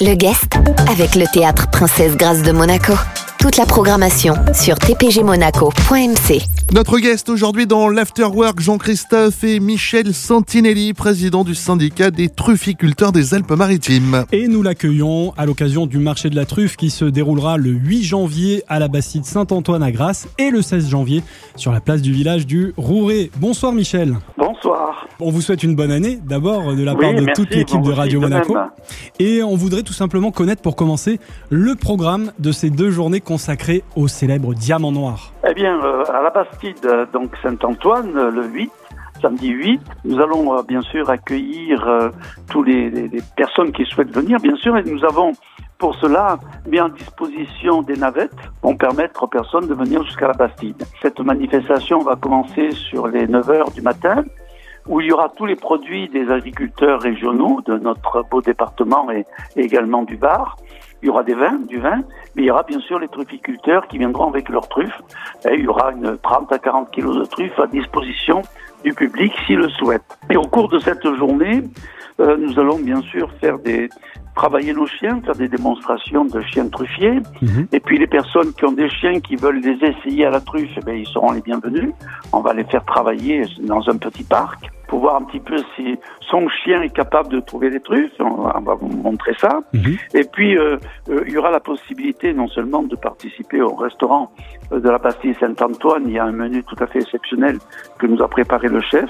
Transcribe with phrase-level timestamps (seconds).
[0.00, 0.54] Le guest
[0.88, 2.94] avec le théâtre Princesse Grâce de Monaco.
[3.42, 6.42] Toute la programmation sur tpgmonaco.mc.
[6.72, 13.34] Notre guest aujourd'hui dans l'Afterwork, Jean-Christophe et Michel Santinelli, président du syndicat des trufficulteurs des
[13.34, 14.26] Alpes-Maritimes.
[14.30, 18.04] Et nous l'accueillons à l'occasion du marché de la truffe qui se déroulera le 8
[18.04, 21.24] janvier à la Bastide Saint-Antoine à Grasse et le 16 janvier
[21.56, 23.32] sur la place du village du Rouret.
[23.38, 24.18] Bonsoir Michel.
[24.38, 25.08] Bonsoir.
[25.18, 27.92] On vous souhaite une bonne année d'abord de la part de merci, toute l'équipe de
[27.92, 28.56] Radio de Monaco.
[29.18, 31.20] Et on voudrait tout simplement connaître pour commencer
[31.50, 35.32] le programme de ces deux journées consacrées au célèbre diamant noir.
[35.48, 38.70] Eh bien, euh, à la Bastide, euh, donc Saint-Antoine, euh, le 8,
[39.22, 42.10] samedi 8, nous allons bien sûr accueillir euh,
[42.66, 45.32] les- les personnes qui souhaitent venir, bien sûr, et nous avons
[45.78, 46.38] pour cela
[46.70, 50.80] mis en disposition des navettes pour permettre aux personnes de venir jusqu'à la Bastide.
[51.00, 54.16] Cette manifestation va commencer sur les 9 heures du matin
[54.88, 59.24] où il y aura tous les produits des agriculteurs régionaux de notre beau département et,
[59.56, 60.56] et également du Var.
[61.02, 62.02] Il y aura des vins, du vin,
[62.34, 65.02] mais il y aura bien sûr les trufficulteurs qui viendront avec leurs truffes.
[65.48, 68.42] Et il y aura une 30 à 40 kilos de truffes à disposition
[68.84, 70.02] du public s'il le souhaite.
[70.30, 71.62] Et au cours de cette journée,
[72.20, 73.88] euh, nous allons bien sûr faire des
[74.34, 77.20] travailler nos chiens, faire des démonstrations de chiens truffiers.
[77.42, 77.66] Mhm.
[77.72, 80.70] Et puis les personnes qui ont des chiens qui veulent les essayer à la truffe,
[80.76, 81.92] eh bien, ils seront les bienvenus.
[82.32, 85.98] On va les faire travailler dans un petit parc pour voir un petit peu si
[86.20, 88.12] son chien est capable de trouver des truffes.
[88.20, 89.60] On va, on va vous montrer ça.
[89.72, 89.96] Mhm.
[90.12, 90.76] Et puis, euh,
[91.08, 94.30] euh, il y aura la possibilité non seulement de participer au restaurant
[94.70, 97.56] euh, de la Bastille Saint-Antoine, il y a un menu tout à fait exceptionnel
[97.98, 99.08] que nous a préparé le chef,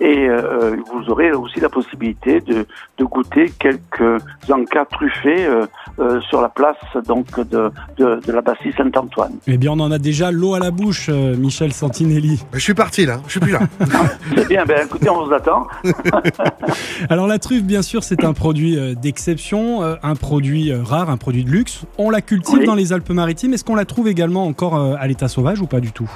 [0.00, 2.66] et euh, vous aurez aussi la possibilité de,
[2.98, 5.66] de goûter quelques encas truffés euh,
[5.98, 9.34] euh, sur la place donc de, de, de la Bastille Saint-Antoine.
[9.46, 12.42] Eh bien, on en a déjà l'eau à la bouche, euh, Michel Santinelli.
[12.54, 13.60] Je suis parti là, je suis plus là.
[14.34, 15.66] C'est bien, ben écoutez, on vous attend.
[17.10, 21.16] Alors la truffe, bien sûr, c'est un produit euh, d'exception, euh, un produit rare, un
[21.16, 21.82] produit de luxe.
[21.98, 22.66] On la cultive Oui.
[22.66, 23.52] dans les Alpes-Maritimes.
[23.54, 26.10] Est-ce qu'on la trouve également encore à l'état sauvage ou pas du tout?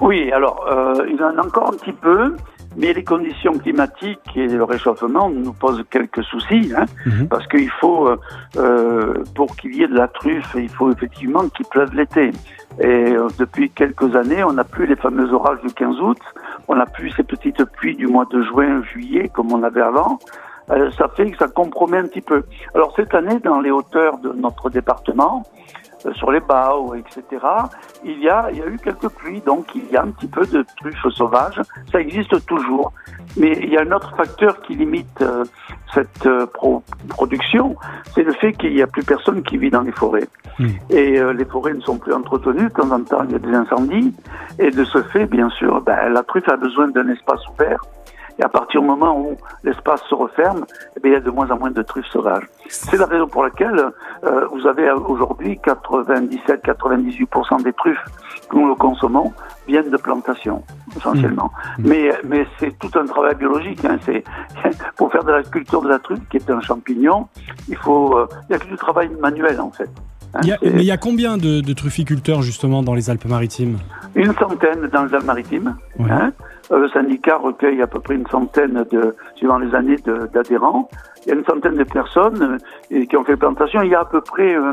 [0.00, 2.36] Oui, alors, euh, il y en a encore un petit peu,
[2.78, 7.28] mais les conditions climatiques et le réchauffement nous posent quelques soucis, hein, Mhm.
[7.28, 8.16] parce qu'il faut, euh,
[8.56, 12.30] euh, pour qu'il y ait de la truffe, il faut effectivement qu'il pleuve l'été.
[12.80, 16.18] Et euh, depuis quelques années, on n'a plus les fameux orages du 15 août,
[16.68, 20.18] on n'a plus ces petites pluies du mois de juin, juillet, comme on avait avant.
[20.70, 22.42] Euh, ça fait que ça compromet un petit peu.
[22.74, 25.42] Alors cette année, dans les hauteurs de notre département,
[26.14, 27.24] sur les Baos, etc.,
[28.04, 30.28] il y, a, il y a eu quelques pluies, donc il y a un petit
[30.28, 31.60] peu de truffes sauvages.
[31.90, 32.92] Ça existe toujours.
[33.36, 35.44] Mais il y a un autre facteur qui limite euh,
[35.92, 37.76] cette euh, pro- production,
[38.14, 40.28] c'est le fait qu'il n'y a plus personne qui vit dans les forêts.
[40.58, 40.66] Mm.
[40.90, 43.38] Et euh, les forêts ne sont plus entretenues, de temps en temps il y a
[43.38, 44.14] des incendies.
[44.58, 47.80] Et de ce fait, bien sûr, ben, la truffe a besoin d'un espace ouvert.
[48.38, 50.64] Et à partir du moment où l'espace se referme,
[50.96, 52.44] eh bien, il y a de moins en moins de truffes sauvages.
[52.68, 53.90] C'est la raison pour laquelle
[54.24, 57.98] euh, vous avez aujourd'hui 97-98% des truffes
[58.48, 59.32] que nous consommons
[59.66, 60.62] viennent de plantations,
[60.96, 61.50] essentiellement.
[61.78, 63.84] Mais, mais c'est tout un travail biologique.
[63.84, 63.98] Hein.
[64.06, 64.24] C'est,
[64.96, 67.26] pour faire de la culture de la truffe, qui est un champignon,
[67.68, 69.90] il faut, euh, il y a que du travail manuel, en fait.
[70.34, 73.10] Hein, Il y a- Mais il y a combien de, de trufficulteurs justement dans les
[73.10, 73.78] Alpes-Maritimes?
[74.14, 75.76] Une centaine dans les Alpes-Maritimes.
[75.98, 76.10] Ouais.
[76.10, 76.32] Hein.
[76.70, 79.96] Euh, Le syndicat recueille à peu près une centaine de, suivant les années,
[80.32, 80.88] d'adhérents.
[81.24, 82.58] Il y a une centaine de personnes
[82.92, 83.82] euh, qui ont fait plantation.
[83.82, 84.72] Il y a à peu près, euh,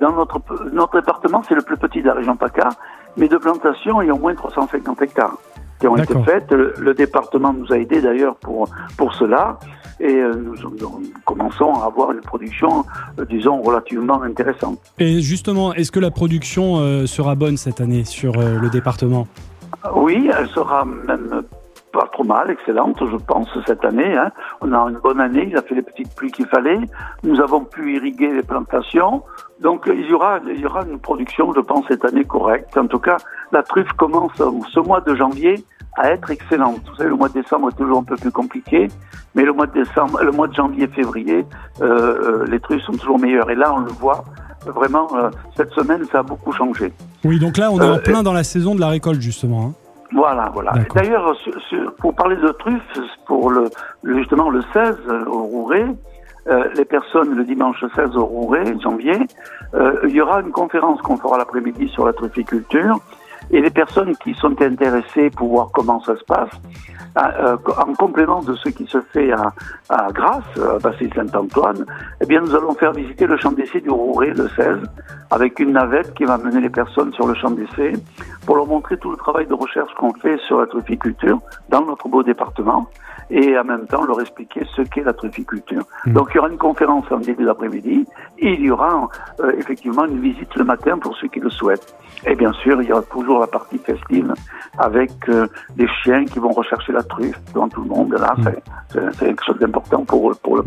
[0.00, 0.40] dans notre,
[0.72, 2.70] notre département, c'est le plus petit de la région PACA,
[3.16, 5.36] mais de plantation, il y a au moins 350 hectares
[5.80, 6.50] qui ont été faites.
[6.52, 9.58] Le, le département nous a aidés d'ailleurs pour, pour cela.
[10.00, 12.84] Et nous, nous commençons à avoir une production,
[13.28, 14.80] disons, relativement intéressante.
[14.98, 19.28] Et justement, est-ce que la production sera bonne cette année sur le département?
[19.94, 21.42] Oui, elle sera même
[21.92, 24.16] pas trop mal, excellente, je pense, cette année.
[24.16, 24.30] hein.
[24.60, 26.80] On a une bonne année, il a fait les petites pluies qu'il fallait.
[27.22, 29.22] Nous avons pu irriguer les plantations.
[29.60, 32.76] Donc il y aura, il y aura une production, je pense, cette année correcte.
[32.78, 33.18] En tout cas,
[33.52, 35.64] la truffe commence ce mois de janvier
[35.98, 36.80] à être excellente.
[36.88, 38.88] Vous savez, le mois de décembre est toujours un peu plus compliqué,
[39.34, 41.44] mais le mois de décembre, le mois de janvier, février,
[41.82, 43.50] euh, euh, les truffes sont toujours meilleures.
[43.50, 44.24] Et là, on le voit.
[44.66, 46.92] Vraiment, euh, cette semaine, ça a beaucoup changé.
[47.24, 49.62] Oui, donc là, on est Euh, en plein dans la saison de la récolte justement.
[49.66, 49.72] hein.
[50.14, 50.74] Voilà, voilà.
[50.94, 51.34] D'ailleurs,
[51.98, 52.82] pour parler de truffes,
[53.26, 53.70] pour le,
[54.04, 55.86] justement le 16 euh, au Rouret,
[56.48, 59.18] euh, les personnes le dimanche 16 au Rouret, janvier,
[59.74, 62.98] euh, il y aura une conférence qu'on fera l'après-midi sur la trufficulture.
[63.50, 68.42] Et les personnes qui sont intéressées pour voir comment ça se passe, euh, en complément
[68.42, 69.52] de ce qui se fait à,
[69.88, 71.84] à Grasse, à Bastille Saint-Antoine,
[72.20, 74.78] eh bien, nous allons faire visiter le champ d'essai du Rouret le 16,
[75.36, 77.92] avec une navette qui va mener les personnes sur le champ d'essai
[78.46, 81.38] pour leur montrer tout le travail de recherche qu'on fait sur la trufficulture
[81.70, 82.86] dans notre beau département.
[83.30, 85.84] et en même temps leur expliquer ce qu'est la trufficulture.
[86.04, 86.12] Mmh.
[86.12, 88.04] Donc il y aura une conférence en début d'après-midi
[88.38, 89.08] et il y aura
[89.40, 91.94] euh, effectivement une visite le matin pour ceux qui le souhaitent.
[92.26, 94.34] Et bien sûr, il y aura toujours la partie festive
[94.88, 95.46] avec euh,
[95.76, 98.12] des chiens qui vont rechercher la truffe devant tout le monde.
[98.24, 98.44] Là, Mmh.
[98.92, 100.62] c'est- quelque chose d'important pour, pour, le,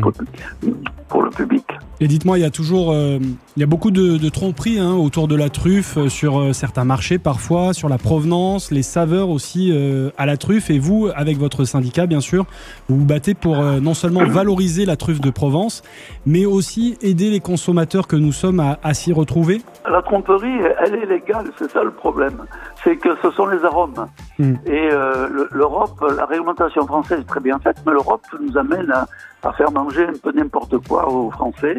[1.08, 1.66] pour le public.
[2.00, 3.18] Et dites-moi, il y a toujours, euh,
[3.56, 6.52] il y a beaucoup de, de tromperies hein, autour de la truffe euh, sur euh,
[6.52, 10.68] certains marchés parfois, sur la provenance, les saveurs aussi euh, à la truffe.
[10.70, 12.44] Et vous, avec votre syndicat, bien sûr,
[12.88, 15.82] vous vous battez pour non seulement valoriser la truffe de Provence,
[16.26, 19.62] mais aussi aider les consommateurs que nous sommes à, à s'y retrouver.
[19.90, 22.36] La tromperie, elle est légale, c'est ça le problème.
[22.84, 24.06] C'est que ce sont les arômes.
[24.38, 24.54] Mm.
[24.66, 29.06] Et le- l'Europe, la réglementation française est très bien faite, mais l'Europe nous amène à,
[29.42, 31.78] à faire manger un peu n'importe quoi aux Français,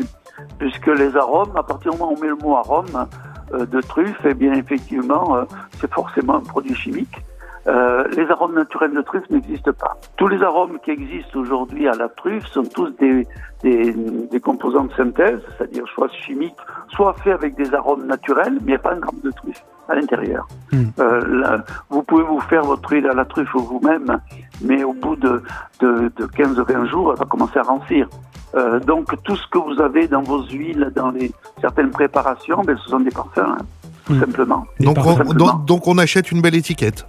[0.60, 3.08] puisque les arômes, à partir du moment où on met le mot arôme
[3.54, 5.44] euh, de truffe, eh bien effectivement, euh,
[5.80, 7.24] c'est forcément un produit chimique.
[7.68, 9.98] Euh, les arômes naturels de truffe n'existent pas.
[10.16, 13.28] Tous les arômes qui existent aujourd'hui à la truffe sont tous des,
[13.62, 16.56] des, des composants de synthèse, c'est-à-dire soit chimiques,
[16.90, 19.62] soit faits avec des arômes naturels, mais il n'y a pas un gramme de truffe
[19.90, 20.48] à l'intérieur.
[20.72, 20.84] Mm.
[21.00, 24.18] Euh, là, vous pouvez vous faire votre huile à la truffe vous-même,
[24.62, 25.44] mais au bout de,
[25.82, 28.08] de, de 15-20 jours, elle va commencer à rancir.
[28.56, 32.78] Euh, donc tout ce que vous avez dans vos huiles, dans les, certaines préparations, ben,
[32.84, 33.58] ce sont des parfums, hein,
[34.06, 34.20] tout Mm.
[34.22, 34.66] simplement.
[34.80, 35.34] Et Donc par- on, simplement.
[35.54, 37.06] donc, donc on achète une belle étiquette.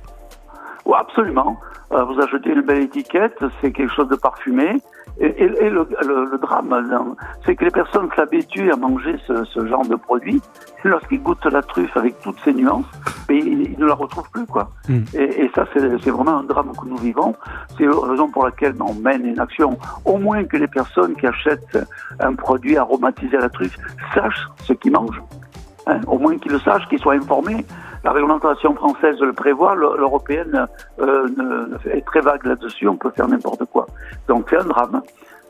[0.89, 1.57] Oui, absolument.
[1.93, 4.81] Euh, vous achetez une belle étiquette, c'est quelque chose de parfumé.
[5.21, 7.15] Et, et- et le, le- le drame,
[7.45, 10.41] c'est que les personnes s'habituent à manger ce, ce genre de produit.
[10.85, 12.85] Lorsqu'ils goûtent la truffe avec toutes ses nuances,
[13.29, 14.71] mais ils, ils ne la retrouvent plus, quoi.
[14.89, 14.99] Mm.
[15.15, 17.35] Et, et ça, c'est c'est vraiment un drame que nous vivons.
[17.77, 19.77] C'est la raison pour laquelle on mène une action.
[20.05, 21.79] Au moins que les personnes qui achètent
[22.21, 23.77] un produit aromatisé à la truffe
[24.15, 25.23] sachent ce qu'ils mangent.
[25.89, 27.65] Hein, au moins qu'ils le sachent, qu'ils soient informés.
[28.09, 30.67] La réglementation française le prévoit, le- l'européenne
[30.99, 31.29] euh,
[31.93, 33.87] est très vague là-dessus, on peut faire n'importe quoi.
[34.29, 35.03] Donc c'est un drame.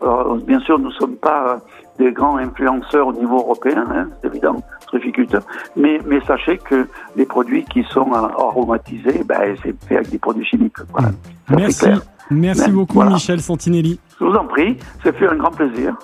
[0.02, 1.56] Alors, bien sûr, nous ne sommes pas euh,
[2.00, 4.56] des grands influenceurs au niveau européen, hein, c'est évident,
[4.88, 5.42] trufficulteurs,
[5.76, 8.16] mais, mais sachez que les produits qui sont euh,
[8.48, 10.78] aromatisés, ben, c'est fait avec des produits chimiques.
[10.90, 11.10] Voilà.
[11.10, 12.02] Ça, c'est Merci.
[12.30, 13.12] Merci beaucoup, voilà.
[13.12, 13.98] Michel Santinelli.
[14.20, 15.94] Je vous en prie, ça fait un grand plaisir.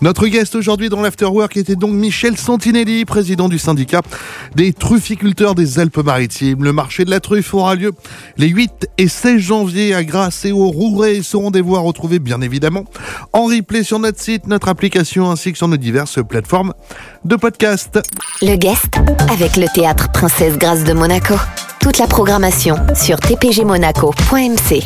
[0.00, 4.00] Notre guest aujourd'hui dans l'Afterwork était donc Michel Santinelli, président du syndicat
[4.56, 6.64] des trufficulteurs des Alpes-Maritimes.
[6.64, 7.92] Le marché de la truffe aura lieu
[8.38, 11.20] les 8 et 16 janvier à Grasse et au Rouret.
[11.22, 12.84] Ce rendez-vous à retrouver bien évidemment
[13.32, 16.74] en replay sur notre site, notre application ainsi que sur nos diverses plateformes
[17.24, 18.00] de podcast.
[18.42, 18.96] Le guest
[19.30, 21.34] avec le théâtre Princesse Grâce de Monaco.
[21.80, 24.82] Toute la programmation sur tpgmonaco.mc.